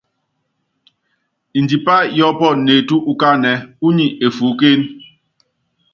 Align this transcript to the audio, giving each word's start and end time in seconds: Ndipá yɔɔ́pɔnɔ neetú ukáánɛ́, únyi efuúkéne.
Ndipá 1.61 1.95
yɔɔ́pɔnɔ 2.17 2.61
neetú 2.65 2.95
ukáánɛ́, 3.11 3.55
únyi 3.87 4.05
efuúkéne. 4.25 4.85